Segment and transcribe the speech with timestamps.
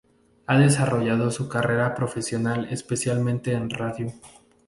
[0.47, 4.11] Ha desarrollado su carrera profesional especialmente en radio.